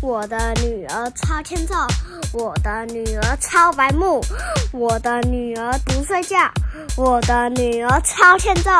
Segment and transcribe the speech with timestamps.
[0.00, 1.74] 我的女儿超欠揍，
[2.32, 4.22] 我的女儿超白目，
[4.72, 6.36] 我的女儿不睡觉，
[6.96, 8.70] 我的女儿超欠揍。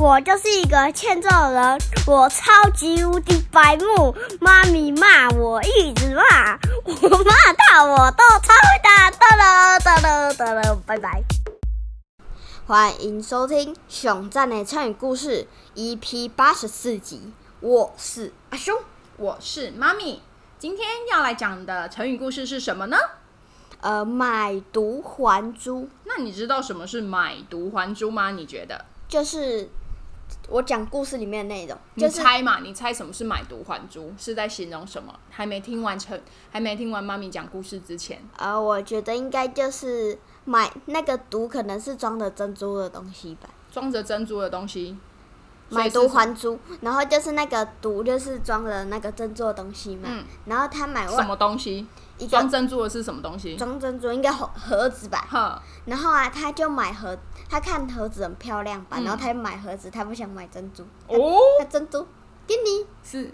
[0.00, 4.16] 我就是一个欠揍人，我超级无敌白目。
[4.40, 9.10] 妈咪骂我一直骂，我骂到我都超会打。
[9.10, 11.22] 哒了哒了哒了，拜拜。
[12.66, 15.46] 欢迎收听《熊赞的成语故事》
[15.78, 17.30] EP 八十四集。
[17.60, 18.74] 我是阿熊，
[19.18, 20.22] 我是妈咪。
[20.62, 22.96] 今天要来讲的成语故事是什么呢？
[23.80, 25.88] 呃，买椟还珠。
[26.04, 28.30] 那你知道什么是买椟还珠吗？
[28.30, 28.84] 你觉得？
[29.08, 29.68] 就是
[30.48, 31.76] 我讲故事里面的内容。
[31.94, 32.60] 你猜嘛？
[32.60, 34.14] 你猜什么是买椟还珠？
[34.16, 35.12] 是在形容什么？
[35.30, 36.16] 还没听完成，
[36.52, 38.22] 还没听完妈咪讲故事之前。
[38.36, 43.48] 呃，我觉得应该就是买那个椟，可能是装着珍珠的东西吧。
[43.72, 44.96] 装着珍珠的东西。
[45.72, 50.08] 买椟还珠，然后就是那个椟，就是装了那个珍珠的东西嘛。
[50.10, 50.24] 嗯。
[50.46, 51.86] 然后他买什么东西？
[52.30, 53.56] 装珍珠的是什么东西？
[53.56, 55.26] 装珍珠应该盒盒子吧。
[55.28, 55.62] 哈。
[55.86, 60.84] 然后啊，他就买盒，他看盒子很漂亮吧，然后他就买盒子，他不想买珍珠。
[61.08, 61.40] 哦。
[61.68, 62.06] 珍珠，
[62.46, 62.86] 给你。
[63.02, 63.32] 是。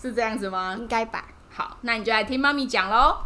[0.00, 0.76] 是这样子吗？
[0.78, 1.24] 应该吧。
[1.50, 3.16] 好，那你就来听妈咪讲喽。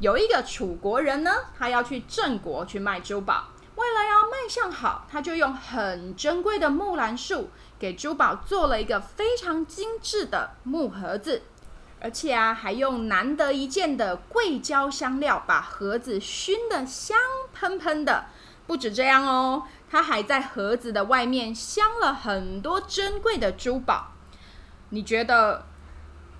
[0.00, 3.44] 有一个楚国人呢，他要去郑国去卖珠宝。
[4.42, 11.42] 卖相好，他就用很珍贵的木兰树给珠宝做了一个非常精致的木盒子，
[12.00, 17.16] 而且啊，还用难得一见的桂胶香料把盒子熏得香
[17.54, 18.24] 喷喷的。
[18.66, 24.08] 不止这样哦，他还在盒子的外面镶了很多珍贵的珠宝。
[24.88, 25.66] 你觉得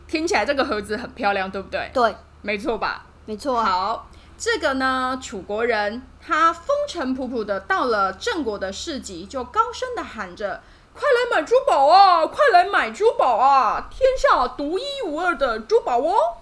[0.09, 1.89] 听起来这个盒子很漂亮，对不对？
[1.95, 3.07] 对，没错吧？
[3.27, 3.63] 没错。
[3.63, 4.09] 好。
[4.43, 10.61] 这个呢，楚国人他风尘仆仆的到了郑国的市集，就高声的喊着
[10.93, 12.27] ：“快来买珠宝啊！
[12.27, 13.89] 快来买珠宝啊！
[13.89, 16.39] 天下独一无二的珠宝哦！”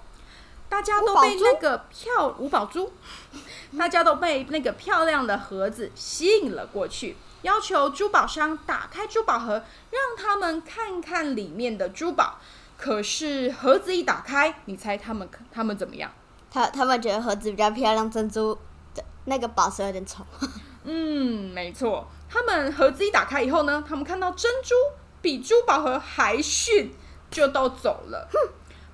[0.70, 2.90] 大家都被那个漂五宝珠，
[3.78, 12.38] 大家都被那个漂亮的盒子吸引了过去，要求珠宝商打开珠宝盒，让他们看看里面的珠宝。
[12.78, 16.10] 可是盒子一打开，你猜他们他们怎么样？
[16.50, 18.58] 他他们觉得盒子比较漂亮，珍珠
[18.94, 20.24] 的那个宝石有点丑。
[20.84, 22.08] 嗯，没错。
[22.28, 24.74] 他们盒子一打开以后呢，他们看到珍珠
[25.20, 26.92] 比珠宝盒还逊，
[27.30, 28.28] 就都走了。
[28.32, 28.38] 哼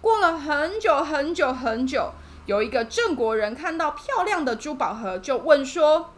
[0.01, 2.13] 过了很久很久很久，
[2.47, 6.13] 有一个郑国人看到漂亮的珠宝盒，就问说：“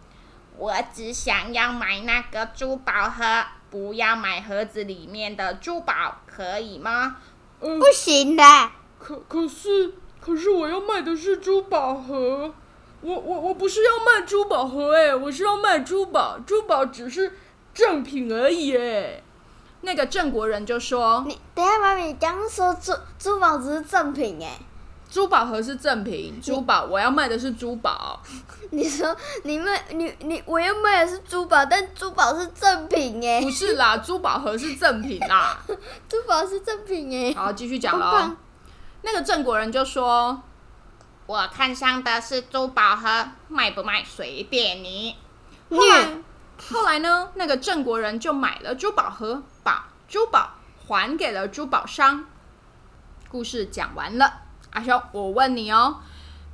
[0.56, 7.16] 我只想要买那个珠宝盒，不要买盒子里面的珠宝，可以吗
[7.60, 8.42] ？”“嗯不行的。
[8.98, 12.52] ”“可可是。”可是我要卖的是珠宝盒，
[13.00, 17.32] 我我我不是要卖珠宝盒哎，我是要卖珠宝，珠宝只是
[17.72, 19.22] 正品而已哎。
[19.82, 24.58] 那个郑国人就说：“你等下，妈咪刚说珠珠宝只是正品哎，
[25.08, 28.20] 珠宝盒是正品，珠宝我要卖的是珠宝。
[28.70, 35.56] 你说你卖你你我要卖的是珠宝，但珠宝是正品哎，不是啦，珠宝盒是正品啦，
[36.08, 37.32] 珠宝是正品哎。
[37.32, 38.32] 好，继续讲喽。
[39.02, 40.42] 那个郑国人就说
[41.26, 45.16] ：“我看上的是珠宝盒，卖不卖随便你。”
[45.70, 46.22] 后来，
[46.70, 47.30] 后来呢？
[47.34, 50.50] 那个郑国人就买了珠宝盒，把珠宝
[50.86, 52.24] 还给了珠宝商。
[53.28, 56.00] 故事讲完了，阿雄，我问你哦，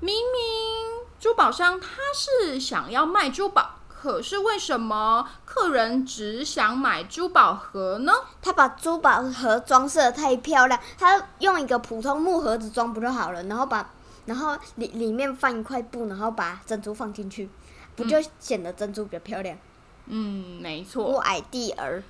[0.01, 3.77] 明明珠宝商他是想要卖珠宝。
[4.05, 8.13] 可是为什么客人只想买珠宝盒呢？
[8.43, 13.43] 他把珠宝盒装饰的太漂亮，他用一个普通木盒子装不就好了？
[13.45, 13.91] 然后把，
[14.27, 17.49] 然后里里面放一块布，然后把珍珠放进去，
[17.97, 19.57] 不就显得珍珠比较漂亮？
[20.05, 21.03] 嗯，没错。
[21.03, 22.03] 我爱弟儿，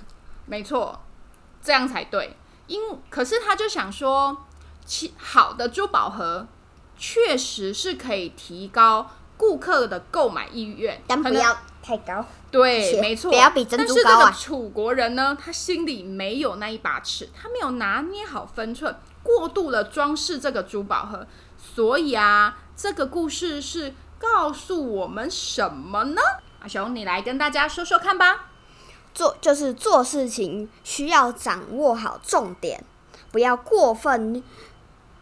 [0.48, 0.98] 没错，
[1.62, 2.34] 这样才对。
[2.66, 2.80] 因
[3.10, 4.34] 可是他就想说，
[4.86, 6.46] 其好的珠宝盒
[6.96, 9.10] 确实是可以提高。
[9.42, 12.24] 顾客的购买意愿，但不要太高。
[12.48, 14.04] 对，没错，不要比珍珠高啊。
[14.04, 18.94] 但是这个楚国人呢，他心里没有那一把尺，他没有拿捏好分寸，
[19.24, 21.26] 过度的装饰这个珠宝盒。
[21.58, 26.20] 所以啊，这个故事是告诉我们什么呢？
[26.60, 28.50] 阿雄，你来跟大家说说看吧。
[29.12, 32.84] 做就是做事情需要掌握好重点，
[33.32, 34.40] 不要过分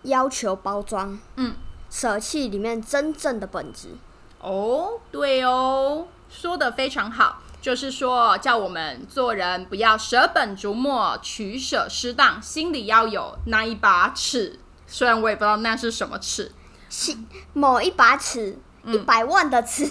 [0.02, 1.18] 要求包装。
[1.36, 1.54] 嗯，
[1.88, 3.88] 舍弃里面真正的本质。
[4.40, 14.58] 哦，对哦，说的非常好，就是说叫我们做人不要舍本逐末、取舍失当，心里要有那一把尺。
[14.86, 16.52] 虽然我也不知道那是什么尺，
[16.88, 17.16] 是
[17.52, 19.88] 某一把尺，一百万的尺。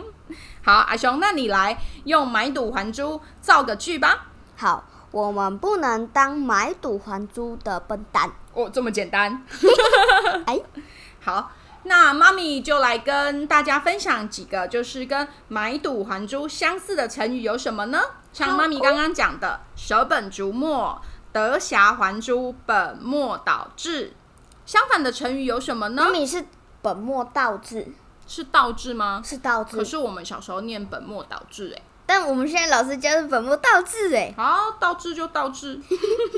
[0.64, 4.28] 好，阿雄，那你来用买椟还珠造个句吧。
[4.56, 8.32] 好，我们不能当买椟还珠的笨蛋。
[8.54, 9.44] 哦，这么简单。
[10.46, 10.60] 哎，
[11.20, 11.50] 好，
[11.84, 18.00] 那妈咪就来跟大家分享几个，就是跟买椟还珠相似的成语有什么呢？
[18.32, 21.00] 像好妈咪刚刚讲的“舍本逐末
[21.32, 24.14] ”“得暇还珠”“本末倒置”。
[24.64, 26.10] 相反的成语有什么呢妈？
[26.10, 26.46] 咪是
[26.80, 27.88] 本末倒置，
[28.26, 29.20] 是倒置吗？
[29.24, 29.76] 是倒置。
[29.76, 35.80] 可是我们小时候念本末倒置、哎，但我们现在老师教是本末倒置，哎，好，倒置就倒置。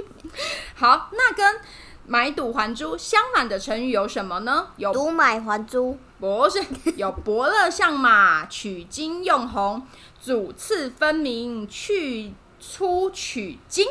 [0.75, 1.61] 好，那跟
[2.07, 4.69] 买椟还珠相反的成语有什么呢？
[4.77, 6.63] 有独买还珠，不是
[6.97, 9.87] 有伯乐相马，取经用红，
[10.23, 13.87] 主次分明，去出取经，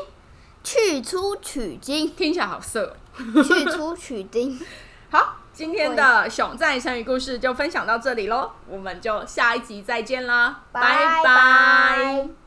[0.63, 3.44] 去出取经，听起来好色哦。
[3.44, 4.59] 去出取经。
[5.12, 12.43] 好，今天的熊在成语故事就分享到这里喽，我们就下一集再见啦，拜拜拜拜